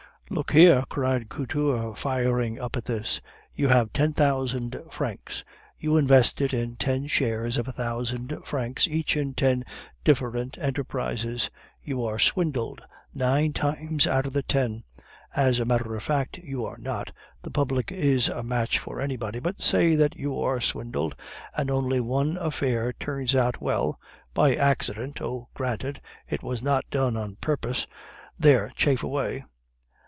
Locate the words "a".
7.67-7.73, 15.59-15.65, 18.29-18.41